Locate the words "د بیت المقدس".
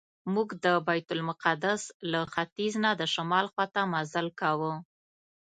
0.63-1.81